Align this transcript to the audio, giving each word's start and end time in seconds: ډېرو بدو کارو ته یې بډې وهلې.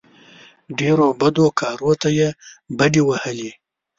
ډېرو 0.77 1.07
بدو 1.19 1.45
کارو 1.59 1.91
ته 2.01 2.09
یې 2.17 2.29
بډې 2.77 3.01
وهلې. 3.05 3.51